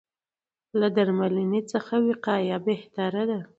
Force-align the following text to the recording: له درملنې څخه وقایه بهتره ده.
له 0.79 0.87
درملنې 0.97 1.61
څخه 1.71 1.95
وقایه 2.07 2.57
بهتره 2.67 3.23
ده. 3.29 3.39